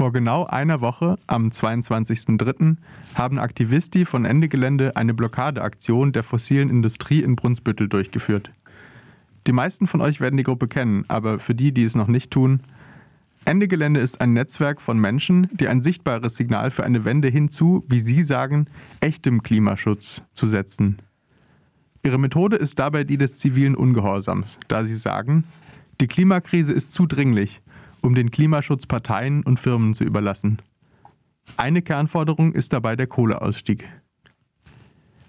Vor 0.00 0.14
genau 0.14 0.46
einer 0.46 0.80
Woche, 0.80 1.18
am 1.26 1.48
22.03., 1.48 2.78
haben 3.14 3.38
Aktivisti 3.38 4.06
von 4.06 4.24
Ende 4.24 4.48
Gelände 4.48 4.96
eine 4.96 5.12
Blockadeaktion 5.12 6.12
der 6.12 6.22
fossilen 6.22 6.70
Industrie 6.70 7.20
in 7.20 7.36
Brunsbüttel 7.36 7.86
durchgeführt. 7.86 8.50
Die 9.46 9.52
meisten 9.52 9.86
von 9.86 10.00
euch 10.00 10.18
werden 10.18 10.38
die 10.38 10.42
Gruppe 10.42 10.68
kennen, 10.68 11.04
aber 11.08 11.38
für 11.38 11.54
die, 11.54 11.72
die 11.72 11.84
es 11.84 11.96
noch 11.96 12.06
nicht 12.06 12.30
tun, 12.30 12.60
Ende 13.44 13.68
Gelände 13.68 14.00
ist 14.00 14.22
ein 14.22 14.32
Netzwerk 14.32 14.80
von 14.80 14.98
Menschen, 14.98 15.50
die 15.52 15.68
ein 15.68 15.82
sichtbares 15.82 16.34
Signal 16.34 16.70
für 16.70 16.84
eine 16.84 17.04
Wende 17.04 17.28
hinzu, 17.28 17.84
wie 17.86 18.00
sie 18.00 18.24
sagen, 18.24 18.68
echtem 19.00 19.42
Klimaschutz 19.42 20.22
zu 20.32 20.46
setzen. 20.46 20.96
Ihre 22.02 22.18
Methode 22.18 22.56
ist 22.56 22.78
dabei 22.78 23.04
die 23.04 23.18
des 23.18 23.36
zivilen 23.36 23.74
Ungehorsams, 23.74 24.58
da 24.66 24.82
sie 24.82 24.94
sagen, 24.94 25.44
die 26.00 26.06
Klimakrise 26.06 26.72
ist 26.72 26.94
zu 26.94 27.04
dringlich, 27.04 27.60
um 28.02 28.14
den 28.14 28.30
Klimaschutz 28.30 28.86
Parteien 28.86 29.42
und 29.42 29.60
Firmen 29.60 29.94
zu 29.94 30.04
überlassen. 30.04 30.60
Eine 31.56 31.82
Kernforderung 31.82 32.52
ist 32.52 32.72
dabei 32.72 32.96
der 32.96 33.06
Kohleausstieg. 33.06 33.88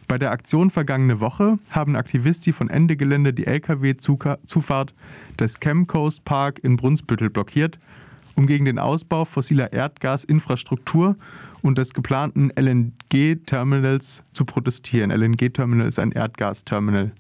Bei 0.08 0.18
der 0.18 0.32
Aktion 0.32 0.72
vergangene 0.72 1.22
Woche 1.22 1.58
haben 1.70 1.96
Aktivisti 1.96 2.52
von 2.52 2.70
Ende 2.70 2.98
Gelände 2.98 3.34
die 3.34 3.48
Lkw-Zufahrt 3.48 4.94
des 5.40 5.60
Chemcoast 5.62 6.26
Park 6.26 6.60
in 6.64 6.76
Brunsbüttel 6.76 7.30
blockiert, 7.30 7.80
um 8.36 8.46
gegen 8.46 8.66
den 8.66 8.78
Ausbau 8.78 9.24
fossiler 9.24 9.72
Erdgasinfrastruktur 9.72 11.16
und 11.62 11.78
des 11.78 11.94
geplanten 11.94 12.52
LNG-Terminals 12.58 14.22
zu 14.34 14.44
protestieren. 14.44 15.12
LNG-Terminal 15.12 15.88
ist 15.88 16.00
ein 16.00 16.12
Erdgasterminal. 16.12 17.14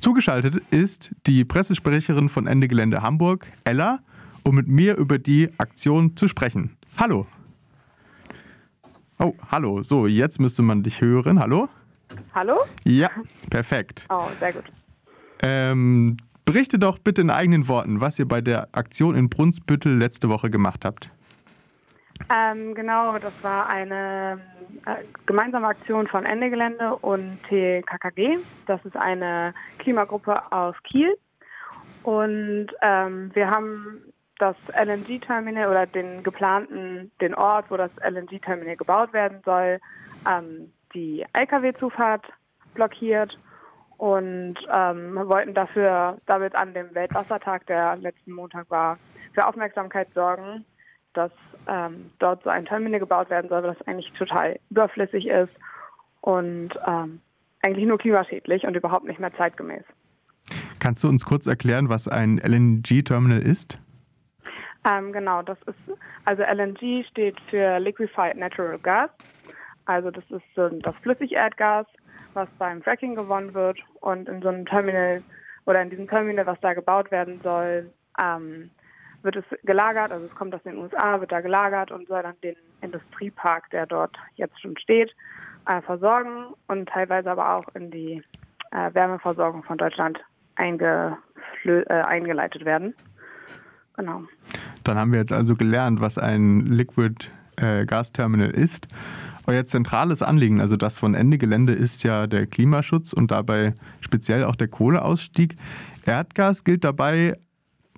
Zugeschaltet 0.00 0.62
ist 0.70 1.14
die 1.26 1.44
Pressesprecherin 1.44 2.28
von 2.28 2.46
Ende 2.46 2.66
Gelände 2.66 3.02
Hamburg, 3.02 3.46
Ella, 3.64 4.00
um 4.48 4.54
mit 4.54 4.66
mir 4.66 4.96
über 4.96 5.18
die 5.18 5.50
Aktion 5.58 6.16
zu 6.16 6.26
sprechen. 6.26 6.78
Hallo. 6.96 7.26
Oh, 9.18 9.34
hallo. 9.50 9.82
So, 9.82 10.06
jetzt 10.06 10.40
müsste 10.40 10.62
man 10.62 10.82
dich 10.82 11.02
hören. 11.02 11.38
Hallo? 11.38 11.68
Hallo? 12.34 12.56
Ja, 12.84 13.10
perfekt. 13.50 14.06
Oh, 14.08 14.28
sehr 14.40 14.54
gut. 14.54 14.64
Ähm, 15.42 16.16
berichte 16.46 16.78
doch 16.78 16.98
bitte 16.98 17.20
in 17.20 17.28
eigenen 17.28 17.68
Worten, 17.68 18.00
was 18.00 18.18
ihr 18.18 18.26
bei 18.26 18.40
der 18.40 18.68
Aktion 18.72 19.14
in 19.14 19.28
Brunsbüttel 19.28 19.94
letzte 19.94 20.30
Woche 20.30 20.48
gemacht 20.48 20.82
habt. 20.86 21.10
Ähm, 22.34 22.74
genau, 22.74 23.18
das 23.18 23.34
war 23.42 23.68
eine 23.68 24.40
äh, 24.86 25.04
gemeinsame 25.26 25.66
Aktion 25.66 26.06
von 26.06 26.24
Ende 26.24 26.48
Gelände 26.48 26.96
und 26.96 27.38
TKKG. 27.48 28.38
Das 28.66 28.82
ist 28.86 28.96
eine 28.96 29.52
Klimagruppe 29.78 30.40
aus 30.50 30.74
Kiel. 30.84 31.14
Und 32.02 32.68
ähm, 32.80 33.30
wir 33.34 33.50
haben 33.50 34.00
das 34.38 34.56
LNG-Terminal 34.74 35.68
oder 35.68 35.86
den 35.86 36.22
geplanten, 36.22 37.10
den 37.20 37.34
Ort, 37.34 37.70
wo 37.70 37.76
das 37.76 37.90
LNG-Terminal 38.00 38.76
gebaut 38.76 39.12
werden 39.12 39.40
soll, 39.44 39.80
ähm, 40.28 40.72
die 40.94 41.24
Lkw-Zufahrt 41.32 42.26
blockiert 42.74 43.36
und 43.96 44.54
ähm, 44.72 45.16
wollten 45.16 45.54
dafür, 45.54 46.18
damit 46.26 46.54
an 46.54 46.72
dem 46.72 46.94
Weltwassertag, 46.94 47.66
der 47.66 47.96
letzten 47.96 48.32
Montag 48.32 48.70
war, 48.70 48.98
für 49.34 49.46
Aufmerksamkeit 49.46 50.08
sorgen, 50.14 50.64
dass 51.14 51.32
ähm, 51.66 52.10
dort 52.20 52.44
so 52.44 52.50
ein 52.50 52.64
Terminal 52.64 53.00
gebaut 53.00 53.28
werden 53.30 53.48
soll, 53.48 53.64
was 53.64 53.80
eigentlich 53.86 54.12
total 54.12 54.58
überflüssig 54.70 55.26
ist 55.26 55.52
und 56.20 56.70
ähm, 56.86 57.20
eigentlich 57.62 57.86
nur 57.86 57.98
klimaschädlich 57.98 58.64
und 58.64 58.76
überhaupt 58.76 59.04
nicht 59.04 59.18
mehr 59.18 59.34
zeitgemäß. 59.36 59.82
Kannst 60.78 61.02
du 61.02 61.08
uns 61.08 61.24
kurz 61.24 61.46
erklären, 61.46 61.88
was 61.88 62.06
ein 62.06 62.38
LNG-Terminal 62.38 63.42
ist? 63.42 63.78
Ähm, 64.90 65.12
genau, 65.12 65.42
das 65.42 65.58
ist, 65.66 65.98
also 66.24 66.42
LNG 66.42 67.04
steht 67.10 67.38
für 67.50 67.78
Liquefied 67.78 68.36
Natural 68.36 68.78
Gas. 68.78 69.10
Also 69.86 70.10
das 70.10 70.24
ist 70.30 70.44
so 70.54 70.68
das 70.68 70.94
Flüssigerdgas, 71.02 71.86
was 72.34 72.48
beim 72.58 72.82
Fracking 72.82 73.14
gewonnen 73.14 73.54
wird. 73.54 73.78
Und 74.00 74.28
in 74.28 74.42
so 74.42 74.48
einem 74.48 74.66
Terminal 74.66 75.22
oder 75.66 75.82
in 75.82 75.90
diesem 75.90 76.08
Terminal, 76.08 76.46
was 76.46 76.60
da 76.60 76.74
gebaut 76.74 77.10
werden 77.10 77.40
soll, 77.42 77.90
ähm, 78.20 78.70
wird 79.22 79.36
es 79.36 79.44
gelagert, 79.64 80.12
also 80.12 80.26
es 80.26 80.34
kommt 80.34 80.54
aus 80.54 80.62
den 80.62 80.78
USA, 80.78 81.20
wird 81.20 81.32
da 81.32 81.40
gelagert 81.40 81.90
und 81.90 82.06
soll 82.06 82.22
dann 82.22 82.40
den 82.42 82.56
Industriepark, 82.80 83.68
der 83.70 83.86
dort 83.86 84.16
jetzt 84.36 84.60
schon 84.60 84.76
steht, 84.78 85.14
äh, 85.66 85.82
versorgen 85.82 86.54
und 86.68 86.88
teilweise 86.88 87.30
aber 87.30 87.54
auch 87.56 87.74
in 87.74 87.90
die 87.90 88.22
äh, 88.70 88.94
Wärmeversorgung 88.94 89.64
von 89.64 89.76
Deutschland 89.76 90.20
einge, 90.54 91.18
äh, 91.64 91.82
eingeleitet 91.88 92.64
werden. 92.64 92.94
Genau. 93.96 94.22
Dann 94.88 94.96
haben 94.96 95.12
wir 95.12 95.18
jetzt 95.18 95.34
also 95.34 95.54
gelernt, 95.54 96.00
was 96.00 96.16
ein 96.16 96.60
Liquid 96.60 97.26
äh, 97.56 97.84
Gas 97.84 98.10
Terminal 98.10 98.48
ist. 98.48 98.88
Euer 99.46 99.66
zentrales 99.66 100.22
Anliegen, 100.22 100.62
also 100.62 100.76
das 100.76 100.98
von 100.98 101.14
Ende 101.14 101.36
Gelände, 101.36 101.74
ist 101.74 102.04
ja 102.04 102.26
der 102.26 102.46
Klimaschutz 102.46 103.12
und 103.12 103.30
dabei 103.30 103.74
speziell 104.00 104.44
auch 104.44 104.56
der 104.56 104.68
Kohleausstieg. 104.68 105.56
Erdgas 106.06 106.64
gilt 106.64 106.84
dabei 106.84 107.36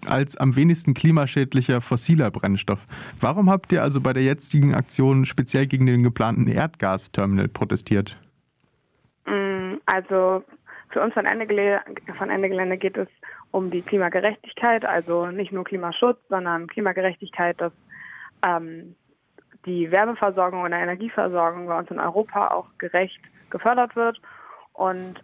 als 0.05 0.37
am 0.37 0.57
wenigsten 0.57 0.95
klimaschädlicher 0.95 1.81
fossiler 1.81 2.33
Brennstoff. 2.33 2.81
Warum 3.21 3.51
habt 3.51 3.71
ihr 3.71 3.85
also 3.85 4.01
bei 4.01 4.13
der 4.13 4.25
jetzigen 4.25 4.75
Aktion 4.75 5.27
speziell 5.27 5.69
gegen 5.69 5.87
den 5.87 6.03
geplanten 6.03 6.49
Erdgasterminal 6.49 7.47
protestiert? 7.47 8.17
Mm, 9.27 9.75
also 9.87 10.43
für 10.89 11.03
uns 11.03 11.15
von 11.15 11.25
Ende, 11.25 11.47
Gelände, 11.47 11.85
von 12.19 12.31
Ende 12.31 12.49
Gelände 12.49 12.79
geht 12.79 12.97
es 12.97 13.09
um 13.53 13.71
die 13.71 13.83
Klimagerechtigkeit, 13.83 14.85
also 14.85 15.27
nicht 15.27 15.53
nur 15.53 15.65
Klimaschutz, 15.65 16.19
sondern 16.29 16.69
Klimagerechtigkeit, 16.69 17.61
dass 17.61 17.73
ähm, 18.47 18.95
die 19.67 19.91
Wärmeversorgung 19.91 20.63
und 20.63 20.73
Energieversorgung 20.73 21.67
bei 21.67 21.79
uns 21.79 21.91
in 21.91 21.99
Europa 21.99 22.49
auch 22.49 22.67
gerecht 22.79 23.21
gefördert 23.51 23.97
wird. 23.97 24.21
Und 24.73 25.23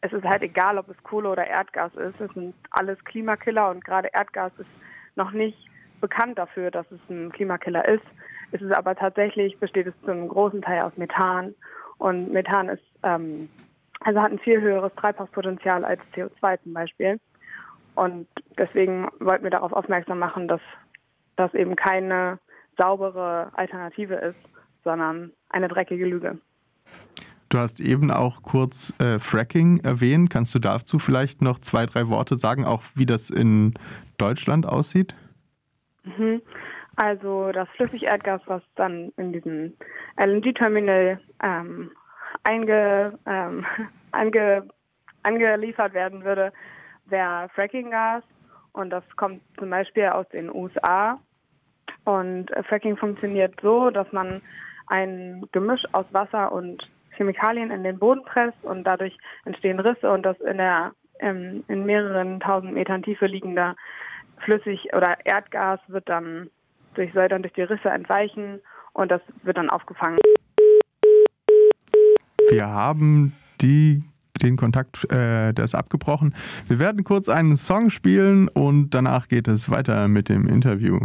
es 0.00 0.12
ist 0.12 0.24
halt 0.24 0.42
egal, 0.42 0.78
ob 0.78 0.88
es 0.88 1.02
Kohle 1.02 1.28
oder 1.28 1.46
Erdgas 1.46 1.94
ist. 1.94 2.20
Es 2.20 2.32
sind 2.34 2.54
alles 2.70 3.02
Klimakiller 3.04 3.70
und 3.70 3.84
gerade 3.84 4.08
Erdgas 4.12 4.52
ist 4.58 4.70
noch 5.16 5.32
nicht 5.32 5.58
bekannt 6.00 6.38
dafür, 6.38 6.70
dass 6.70 6.86
es 6.90 7.00
ein 7.10 7.30
Klimakiller 7.32 7.86
ist. 7.86 8.04
Es 8.52 8.62
ist 8.62 8.72
aber 8.72 8.94
tatsächlich, 8.94 9.58
besteht 9.58 9.86
es 9.86 9.94
zu 10.04 10.10
einem 10.10 10.28
großen 10.28 10.62
Teil 10.62 10.82
aus 10.82 10.96
Methan. 10.96 11.54
Und 11.98 12.32
Methan 12.32 12.68
ist, 12.68 12.84
ähm, 13.02 13.48
also 14.00 14.20
hat 14.22 14.30
ein 14.30 14.38
viel 14.38 14.60
höheres 14.60 14.94
Treibhauspotenzial 14.94 15.84
als 15.84 16.00
CO2 16.14 16.62
zum 16.62 16.72
Beispiel. 16.72 17.20
Und 17.98 18.28
deswegen 18.56 19.08
wollten 19.18 19.42
wir 19.42 19.50
darauf 19.50 19.72
aufmerksam 19.72 20.20
machen, 20.20 20.46
dass 20.46 20.60
das 21.34 21.52
eben 21.52 21.74
keine 21.74 22.38
saubere 22.76 23.50
Alternative 23.54 24.14
ist, 24.14 24.38
sondern 24.84 25.32
eine 25.48 25.66
dreckige 25.66 26.06
Lüge. 26.06 26.38
Du 27.48 27.58
hast 27.58 27.80
eben 27.80 28.12
auch 28.12 28.42
kurz 28.44 28.94
äh, 29.00 29.18
Fracking 29.18 29.80
erwähnt. 29.80 30.30
Kannst 30.30 30.54
du 30.54 30.60
dazu 30.60 31.00
vielleicht 31.00 31.42
noch 31.42 31.58
zwei, 31.58 31.86
drei 31.86 32.08
Worte 32.08 32.36
sagen, 32.36 32.64
auch 32.64 32.84
wie 32.94 33.04
das 33.04 33.30
in 33.30 33.74
Deutschland 34.16 34.64
aussieht? 34.64 35.16
Mhm. 36.04 36.40
Also 36.94 37.50
das 37.50 37.68
Flüssigerdgas, 37.70 38.42
was 38.46 38.62
dann 38.76 39.12
in 39.16 39.32
diesem 39.32 39.72
LNG-Terminal 40.16 41.20
ähm, 41.42 41.90
einge, 42.44 43.18
ähm, 43.26 43.66
ange, 44.12 44.68
angeliefert 45.24 45.94
werden 45.94 46.22
würde, 46.22 46.52
wäre 47.10 47.48
Frackinggas 47.54 48.22
und 48.72 48.90
das 48.90 49.04
kommt 49.16 49.42
zum 49.58 49.70
Beispiel 49.70 50.06
aus 50.06 50.28
den 50.30 50.54
USA. 50.54 51.18
Und 52.04 52.50
Fracking 52.68 52.96
funktioniert 52.96 53.54
so, 53.60 53.90
dass 53.90 54.10
man 54.12 54.40
ein 54.86 55.44
Gemisch 55.52 55.82
aus 55.92 56.06
Wasser 56.12 56.52
und 56.52 56.88
Chemikalien 57.16 57.70
in 57.70 57.82
den 57.82 57.98
Boden 57.98 58.22
presst 58.24 58.62
und 58.62 58.84
dadurch 58.84 59.16
entstehen 59.44 59.80
Risse 59.80 60.10
und 60.10 60.22
das 60.22 60.38
in 60.40 60.56
der 60.58 60.92
ähm, 61.20 61.64
in 61.68 61.84
mehreren 61.84 62.40
tausend 62.40 62.72
Metern 62.72 63.02
Tiefe 63.02 63.26
liegender 63.26 63.74
Flüssig- 64.44 64.94
oder 64.94 65.16
Erdgas 65.24 65.80
wird 65.88 66.08
dann 66.08 66.48
durch 66.94 67.12
soll 67.12 67.28
dann 67.28 67.42
durch 67.42 67.54
die 67.54 67.62
Risse 67.62 67.90
entweichen 67.90 68.60
und 68.92 69.10
das 69.10 69.20
wird 69.42 69.58
dann 69.58 69.70
aufgefangen. 69.70 70.18
Wir 72.48 72.66
haben 72.66 73.34
die 73.60 74.02
den 74.42 74.56
Kontakt, 74.56 75.04
äh, 75.12 75.52
der 75.52 75.64
ist 75.64 75.74
abgebrochen. 75.74 76.34
Wir 76.66 76.78
werden 76.78 77.04
kurz 77.04 77.28
einen 77.28 77.56
Song 77.56 77.90
spielen 77.90 78.48
und 78.48 78.90
danach 78.90 79.28
geht 79.28 79.48
es 79.48 79.70
weiter 79.70 80.08
mit 80.08 80.28
dem 80.28 80.48
Interview. 80.48 80.98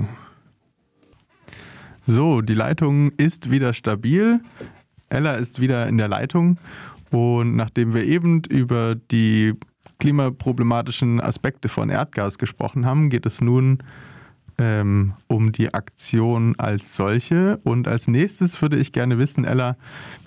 So, 2.06 2.42
die 2.42 2.54
Leitung 2.54 3.12
ist 3.12 3.50
wieder 3.50 3.74
stabil. 3.74 4.42
Ella 5.10 5.36
ist 5.36 5.62
wieder 5.62 5.88
in 5.88 5.98
der 5.98 6.08
Leitung. 6.08 6.58
Und 7.12 7.56
nachdem 7.56 7.94
wir 7.94 8.04
eben 8.04 8.42
über 8.50 8.96
die 8.96 9.54
klimaproblematischen 10.00 11.22
Aspekte 11.22 11.70
von 11.70 11.90
Erdgas 11.90 12.38
gesprochen 12.38 12.86
haben, 12.86 13.10
geht 13.10 13.26
es 13.26 13.40
nun 13.40 13.84
ähm, 14.58 15.14
um 15.28 15.52
die 15.52 15.74
Aktion 15.74 16.56
als 16.58 16.96
solche. 16.96 17.60
Und 17.64 17.88
als 17.88 18.08
nächstes 18.08 18.62
würde 18.62 18.78
ich 18.78 18.92
gerne 18.92 19.18
wissen, 19.18 19.46
Ella, 19.46 19.76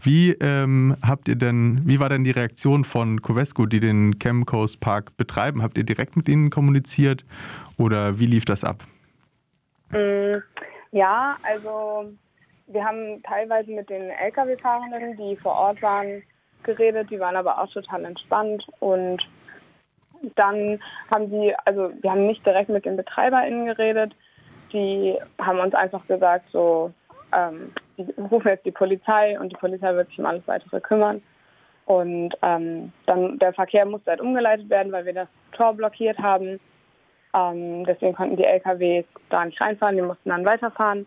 wie 0.03 0.33
ähm, 0.33 0.97
habt 1.03 1.29
ihr 1.29 1.37
denn, 1.37 1.83
wie 1.85 2.01
war 2.01 2.09
denn 2.09 2.25
die 2.25 2.31
Reaktion 2.31 2.85
von 2.85 3.23
Covesco, 3.23 3.67
die 3.67 3.81
den 3.81 4.19
Chemcoast 4.19 4.81
Park 4.81 5.17
betreiben? 5.17 5.63
Habt 5.63 5.79
ihr 5.79 5.85
direkt 5.85 6.17
mit 6.17 6.29
ihnen 6.29 6.51
kommuniziert 6.51 7.25
oder 7.77 8.19
wie 8.19 8.27
lief 8.27 8.45
das 8.45 8.65
ab? 8.65 8.85
Mm, 9.91 10.37
Ja, 10.93 11.37
also 11.43 12.13
wir 12.69 12.85
haben 12.85 13.23
teilweise 13.23 13.71
mit 13.71 13.89
den 13.89 14.11
Lkw-Fahrenden, 14.11 15.17
die 15.17 15.37
vor 15.37 15.53
Ort 15.53 15.83
waren, 15.83 16.23
geredet. 16.63 17.11
Die 17.11 17.21
waren 17.21 17.37
aber 17.37 17.61
auch 17.61 17.71
total 17.73 18.05
entspannt 18.05 18.67
und 18.81 19.23
dann 20.35 20.81
haben 21.11 21.31
sie, 21.31 21.55
also 21.65 21.93
wir 22.01 22.11
haben 22.11 22.27
nicht 22.27 22.45
direkt 22.45 22.69
mit 22.69 22.85
den 22.85 22.97
BetreiberInnen 22.97 23.67
geredet. 23.67 24.15
Die 24.73 25.17
haben 25.41 25.61
uns 25.61 25.75
einfach 25.75 26.07
gesagt, 26.07 26.47
so, 26.53 26.93
ähm, 27.35 27.73
die 27.97 28.13
rufen 28.19 28.49
jetzt 28.49 28.67
die 28.67 28.73
Polizei 28.73 29.39
und 29.39 29.51
die 29.51 29.57
Polizei 29.57 29.95
wird 29.95 30.09
sich 30.09 30.19
um 30.19 30.27
alles 30.27 30.47
weitere 30.47 30.81
kümmern. 30.81 31.23
Und 31.87 32.35
ähm, 32.43 32.93
dann 33.07 33.39
der 33.39 33.53
Verkehr 33.53 33.87
musste 33.87 34.11
halt 34.11 34.21
umgeleitet 34.21 34.69
werden, 34.69 34.93
weil 34.93 35.07
wir 35.07 35.15
das 35.15 35.29
Tor 35.53 35.75
blockiert 35.75 36.19
haben. 36.19 36.59
Ähm, 37.33 37.85
deswegen 37.85 38.15
konnten 38.15 38.37
die 38.37 38.45
LKWs 38.45 39.05
da 39.31 39.45
nicht 39.45 39.61
reinfahren, 39.61 39.97
die 39.97 40.03
mussten 40.03 40.29
dann 40.29 40.45
weiterfahren. 40.45 41.07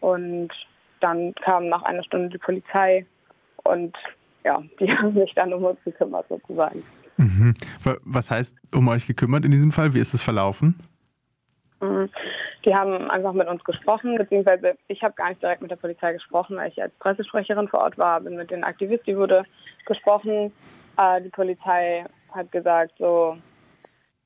Und 0.00 0.50
dann 1.00 1.34
kam 1.36 1.68
nach 1.68 1.82
einer 1.82 2.02
Stunde 2.02 2.30
die 2.30 2.38
Polizei 2.38 3.06
und 3.64 3.96
ja, 4.44 4.62
die 4.80 4.90
haben 4.90 5.14
sich 5.14 5.32
dann 5.34 5.52
um 5.52 5.64
uns 5.64 5.78
gekümmert 5.84 6.26
sozusagen. 6.28 6.82
Mhm. 7.22 7.54
Was 8.04 8.30
heißt 8.30 8.56
um 8.74 8.88
euch 8.88 9.06
gekümmert 9.06 9.44
in 9.44 9.52
diesem 9.52 9.70
Fall? 9.70 9.94
Wie 9.94 10.00
ist 10.00 10.14
es 10.14 10.22
verlaufen? 10.22 10.74
Mhm. 11.80 12.08
Die 12.64 12.74
haben 12.74 13.10
einfach 13.10 13.32
mit 13.32 13.48
uns 13.48 13.62
gesprochen, 13.64 14.16
beziehungsweise 14.16 14.76
ich 14.88 15.02
habe 15.02 15.14
gar 15.14 15.28
nicht 15.28 15.42
direkt 15.42 15.62
mit 15.62 15.70
der 15.70 15.76
Polizei 15.76 16.12
gesprochen, 16.12 16.56
weil 16.56 16.70
ich 16.70 16.80
als 16.80 16.94
Pressesprecherin 17.00 17.68
vor 17.68 17.80
Ort 17.80 17.98
war, 17.98 18.20
bin 18.20 18.36
mit 18.36 18.50
den 18.50 18.64
Aktivisten, 18.64 19.16
wurde 19.16 19.44
gesprochen. 19.86 20.52
Äh, 20.96 21.22
die 21.22 21.30
Polizei 21.30 22.04
hat 22.32 22.52
gesagt, 22.52 22.92
so 22.98 23.36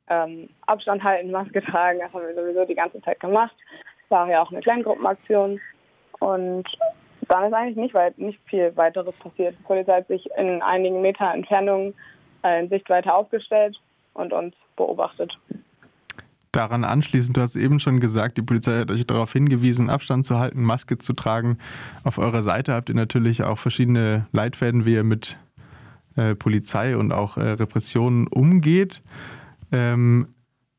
ähm, 0.08 0.48
Abstand 0.66 1.02
halten, 1.02 1.30
Maske 1.30 1.62
tragen, 1.62 2.00
das 2.00 2.12
haben 2.12 2.26
wir 2.26 2.34
sowieso 2.34 2.64
die 2.66 2.74
ganze 2.74 3.00
Zeit 3.02 3.20
gemacht. 3.20 3.56
War 4.08 4.28
ja 4.28 4.42
auch 4.42 4.50
eine 4.50 4.60
Kleingruppenaktion. 4.60 5.60
Und 6.20 6.64
dann 7.28 7.44
ist 7.44 7.54
eigentlich 7.54 7.76
nicht, 7.76 7.94
weit, 7.94 8.18
nicht 8.18 8.38
viel 8.48 8.76
weiteres 8.76 9.14
passiert. 9.16 9.56
Die 9.58 9.62
Polizei 9.64 9.96
hat 9.96 10.08
sich 10.08 10.28
in 10.36 10.62
einigen 10.62 11.00
Meter 11.00 11.32
Entfernung 11.32 11.94
in 12.48 12.68
Sichtweite 12.68 13.14
aufgestellt 13.14 13.78
und 14.14 14.32
uns 14.32 14.54
beobachtet. 14.76 15.36
Daran 16.52 16.84
anschließend, 16.84 17.36
du 17.36 17.42
hast 17.42 17.56
eben 17.56 17.80
schon 17.80 18.00
gesagt, 18.00 18.38
die 18.38 18.42
Polizei 18.42 18.78
hat 18.78 18.90
euch 18.90 19.06
darauf 19.06 19.32
hingewiesen, 19.32 19.90
Abstand 19.90 20.24
zu 20.24 20.38
halten, 20.38 20.62
Maske 20.62 20.96
zu 20.96 21.12
tragen. 21.12 21.58
Auf 22.02 22.16
eurer 22.16 22.42
Seite 22.42 22.72
habt 22.72 22.88
ihr 22.88 22.94
natürlich 22.94 23.42
auch 23.42 23.58
verschiedene 23.58 24.26
Leitfäden, 24.32 24.86
wie 24.86 24.94
ihr 24.94 25.04
mit 25.04 25.36
äh, 26.16 26.34
Polizei 26.34 26.96
und 26.96 27.12
auch 27.12 27.36
äh, 27.36 27.42
Repressionen 27.42 28.26
umgeht. 28.26 29.02
Ähm, 29.70 30.28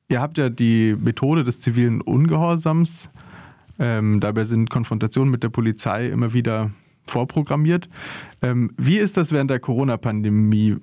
ihr 0.10 0.20
habt 0.20 0.40
ja 0.40 0.50
die 0.50 0.96
Methode 1.00 1.44
des 1.44 1.62
zivilen 1.62 2.02
Ungehorsams 2.02 3.12
ähm, 3.80 4.20
dabei 4.20 4.44
sind 4.46 4.70
Konfrontationen 4.70 5.32
mit 5.32 5.44
der 5.44 5.50
Polizei 5.50 6.08
immer 6.08 6.34
wieder 6.34 6.72
vorprogrammiert. 7.06 7.90
Ähm, 8.42 8.72
wie 8.78 8.98
ist 8.98 9.18
das 9.18 9.32
während 9.32 9.52
der 9.52 9.60
Corona-Pandemie? 9.60 10.78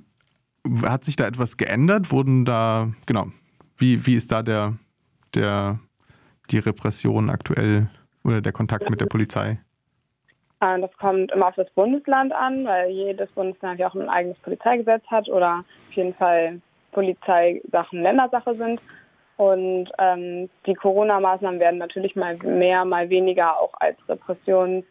Hat 0.82 1.04
sich 1.04 1.16
da 1.16 1.26
etwas 1.26 1.56
geändert? 1.56 2.10
Wurden 2.10 2.44
da, 2.44 2.88
genau, 3.06 3.26
wie, 3.76 4.06
wie 4.06 4.16
ist 4.16 4.32
da 4.32 4.42
der, 4.42 4.74
der, 5.34 5.78
die 6.50 6.58
Repression 6.58 7.28
aktuell 7.28 7.88
oder 8.24 8.40
der 8.40 8.52
Kontakt 8.52 8.88
mit 8.88 9.00
der 9.00 9.06
Polizei? 9.06 9.58
Äh, 10.60 10.80
das 10.80 10.90
kommt 10.98 11.32
immer 11.32 11.48
auf 11.48 11.54
das 11.56 11.70
Bundesland 11.70 12.32
an, 12.32 12.64
weil 12.64 12.90
jedes 12.90 13.30
Bundesland 13.32 13.78
ja 13.78 13.88
auch 13.88 13.94
ein 13.94 14.08
eigenes 14.08 14.38
Polizeigesetz 14.38 15.04
hat 15.08 15.28
oder 15.28 15.64
auf 15.88 15.94
jeden 15.94 16.14
Fall 16.14 16.60
Polizeisachen 16.92 18.02
Ländersache 18.02 18.56
sind. 18.56 18.80
Und 19.36 19.90
ähm, 19.98 20.48
die 20.64 20.74
Corona-Maßnahmen 20.74 21.58
werden 21.58 21.78
natürlich 21.78 22.14
mal 22.14 22.36
mehr, 22.36 22.84
mal 22.84 23.10
weniger 23.10 23.58
auch 23.58 23.72
als 23.80 23.98
Repressionspunkt 24.08 24.86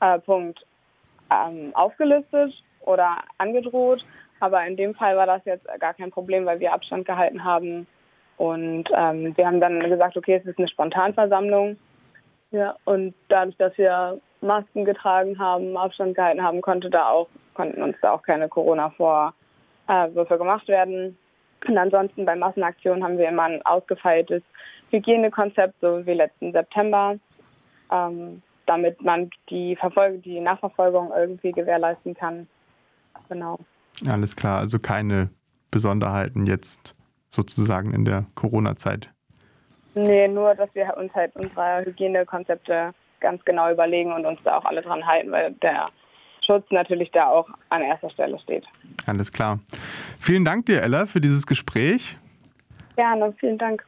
äh, 0.00 1.34
ähm, 1.34 1.70
aufgelistet 1.74 2.54
oder 2.80 3.18
angedroht. 3.38 4.04
Aber 4.44 4.62
in 4.66 4.76
dem 4.76 4.94
Fall 4.94 5.16
war 5.16 5.24
das 5.24 5.42
jetzt 5.46 5.66
gar 5.80 5.94
kein 5.94 6.10
Problem, 6.10 6.44
weil 6.44 6.60
wir 6.60 6.74
Abstand 6.74 7.06
gehalten 7.06 7.44
haben. 7.44 7.86
Und 8.36 8.84
ähm, 8.94 9.34
wir 9.34 9.46
haben 9.46 9.58
dann 9.58 9.80
gesagt, 9.88 10.18
okay, 10.18 10.34
es 10.34 10.44
ist 10.44 10.58
eine 10.58 10.68
Spontanversammlung. 10.68 11.78
Ja, 12.50 12.76
und 12.84 13.14
dadurch, 13.30 13.56
dass 13.56 13.76
wir 13.78 14.20
Masken 14.42 14.84
getragen 14.84 15.38
haben, 15.38 15.78
Abstand 15.78 16.14
gehalten 16.14 16.42
haben, 16.42 16.60
konnte 16.60 16.90
da 16.90 17.08
auch, 17.08 17.28
konnten 17.54 17.82
uns 17.82 17.96
da 18.02 18.12
auch 18.12 18.20
keine 18.20 18.50
Corona-Vorwürfe 18.50 20.36
gemacht 20.36 20.68
werden. 20.68 21.16
Und 21.66 21.78
ansonsten 21.78 22.26
bei 22.26 22.36
Massenaktionen 22.36 23.02
haben 23.02 23.16
wir 23.16 23.30
immer 23.30 23.44
ein 23.44 23.64
ausgefeiltes 23.64 24.42
Hygienekonzept, 24.90 25.80
so 25.80 26.04
wie 26.04 26.12
letzten 26.12 26.52
September, 26.52 27.16
ähm, 27.90 28.42
damit 28.66 29.00
man 29.00 29.30
die, 29.48 29.74
Verfolgung, 29.74 30.20
die 30.20 30.38
Nachverfolgung 30.38 31.12
irgendwie 31.16 31.52
gewährleisten 31.52 32.12
kann. 32.14 32.46
Genau. 33.30 33.58
Alles 34.06 34.36
klar, 34.36 34.58
also 34.58 34.78
keine 34.78 35.30
Besonderheiten 35.70 36.46
jetzt 36.46 36.94
sozusagen 37.30 37.92
in 37.92 38.04
der 38.04 38.26
Corona-Zeit. 38.34 39.08
Nee, 39.94 40.28
nur, 40.28 40.54
dass 40.54 40.68
wir 40.74 40.96
uns 40.96 41.12
halt 41.14 41.34
unsere 41.36 41.84
Hygienekonzepte 41.84 42.92
ganz 43.20 43.44
genau 43.44 43.70
überlegen 43.70 44.12
und 44.12 44.26
uns 44.26 44.38
da 44.44 44.58
auch 44.58 44.64
alle 44.64 44.82
dran 44.82 45.06
halten, 45.06 45.30
weil 45.30 45.52
der 45.62 45.88
Schutz 46.44 46.66
natürlich 46.70 47.10
da 47.12 47.28
auch 47.28 47.48
an 47.70 47.82
erster 47.82 48.10
Stelle 48.10 48.38
steht. 48.40 48.64
Alles 49.06 49.32
klar. 49.32 49.60
Vielen 50.18 50.44
Dank 50.44 50.66
dir, 50.66 50.82
Ella, 50.82 51.06
für 51.06 51.20
dieses 51.20 51.46
Gespräch. 51.46 52.16
Gerne, 52.96 53.32
vielen 53.38 53.58
Dank. 53.58 53.84